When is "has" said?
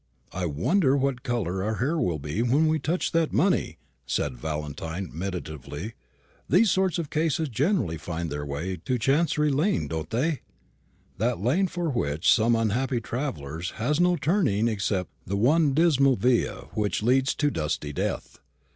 13.75-13.99